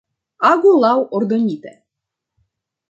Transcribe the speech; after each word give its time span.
Agu 0.51 0.71
laŭ 0.85 0.93
ordonite. 1.19 1.77